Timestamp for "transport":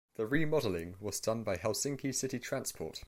2.39-2.99